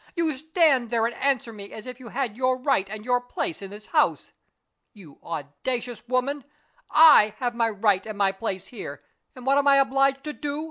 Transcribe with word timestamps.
"You 0.15 0.35
stand 0.35 0.89
there 0.89 1.05
and 1.05 1.13
answer 1.13 1.53
me 1.53 1.71
as 1.71 1.85
if 1.85 1.99
you 1.99 2.07
had 2.07 2.35
your 2.35 2.57
right 2.57 2.89
and 2.89 3.05
your 3.05 3.21
place 3.21 3.61
in 3.61 3.69
this 3.69 3.85
house. 3.85 4.31
You 4.93 5.19
audacious 5.23 6.07
woman! 6.07 6.43
I 6.89 7.35
have 7.37 7.53
my 7.53 7.69
right 7.69 8.03
and 8.07 8.17
my 8.17 8.31
place 8.31 8.65
here 8.65 9.03
and 9.35 9.45
what 9.45 9.59
am 9.59 9.67
I 9.67 9.75
obliged 9.75 10.23
to 10.23 10.33
do? 10.33 10.59